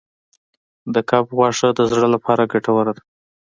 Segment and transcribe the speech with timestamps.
[0.93, 3.01] د کب غوښه د زړه لپاره ګټوره ده.